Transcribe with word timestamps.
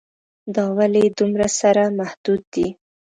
دا 0.55 0.65
ولې 0.77 1.03
دومره 1.19 1.47
سره 1.59 1.83
محدود 1.99 2.41
دي. 2.53 2.67